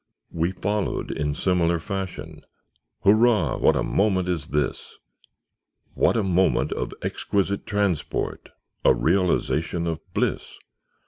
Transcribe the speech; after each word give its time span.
We 0.31 0.49
followed, 0.49 1.11
in 1.11 1.35
similar 1.35 1.77
fashion; 1.77 2.41
Hurrah, 3.03 3.57
what 3.57 3.75
a 3.75 3.83
moment 3.83 4.27
is 4.29 4.47
this! 4.47 4.97
What 5.93 6.17
a 6.17 6.23
moment 6.23 6.71
of 6.73 6.91
exquisite 7.03 7.67
transport! 7.67 8.49
A 8.83 8.95
realization 8.95 9.85
of 9.85 9.99
bliss! 10.15 10.55